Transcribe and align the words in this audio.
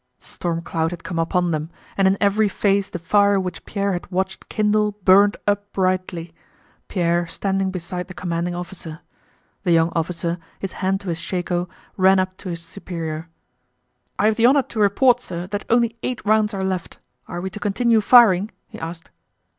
The 0.19 0.25
stormcloud 0.25 0.89
had 0.89 1.03
come 1.03 1.19
upon 1.19 1.51
them, 1.51 1.69
and 1.95 2.07
in 2.07 2.17
every 2.19 2.49
face 2.49 2.89
the 2.89 2.97
fire 2.97 3.39
which 3.39 3.65
Pierre 3.65 3.93
had 3.93 4.09
watched 4.09 4.49
kindle 4.49 4.93
burned 4.93 5.37
up 5.45 5.71
brightly. 5.73 6.33
Pierre 6.87 7.27
standing 7.27 7.69
beside 7.69 8.07
the 8.07 8.15
commanding 8.15 8.55
officer. 8.55 9.01
The 9.61 9.73
young 9.73 9.91
officer, 9.95 10.39
his 10.57 10.71
hand 10.81 11.01
to 11.01 11.09
his 11.09 11.19
shako, 11.19 11.69
ran 11.97 12.17
up 12.17 12.35
to 12.37 12.49
his 12.49 12.63
superior. 12.63 13.29
"I 14.17 14.25
have 14.25 14.37
the 14.37 14.47
honor 14.47 14.63
to 14.63 14.79
report, 14.79 15.21
sir, 15.21 15.45
that 15.45 15.65
only 15.69 15.95
eight 16.01 16.25
rounds 16.25 16.55
are 16.55 16.63
left. 16.63 16.97
Are 17.27 17.39
we 17.39 17.51
to 17.51 17.59
continue 17.59 18.01
firing?" 18.01 18.49
he 18.69 18.79
asked. 18.79 19.11